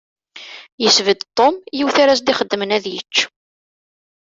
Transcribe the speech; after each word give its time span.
Yesbedd 0.83 1.21
Tom 1.37 1.55
yiwet 1.77 1.97
ara 2.03 2.17
s-d-ixeddmen 2.19 2.75
ad 2.77 2.85
yečč. 2.93 3.15